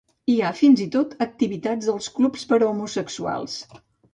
Hi 0.35 0.35
ha 0.45 0.49
fins 0.59 0.81
i 0.85 0.87
tot 0.95 1.13
activitats 1.25 1.91
dels 1.91 2.09
clubs 2.17 2.49
per 2.53 2.59
a 2.61 2.71
homosexuals. 2.71 3.63